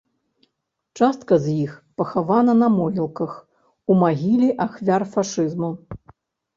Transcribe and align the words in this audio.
Частка 0.99 1.33
з 1.43 1.53
іх 1.65 1.75
пахавана 2.03 2.57
на 2.63 2.71
могілках 2.79 3.31
ў 3.39 3.91
магіле 4.03 4.49
ахвяр 4.69 5.11
фашызму. 5.17 5.75